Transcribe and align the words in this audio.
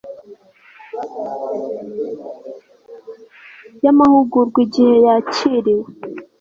y 3.83 3.85
amahugurwa 3.91 4.57
igihe 4.65 4.93
yakiriwe 5.05 5.85